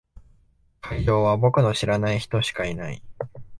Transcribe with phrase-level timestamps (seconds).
[0.81, 3.03] 会場は僕の知らない人しかいない。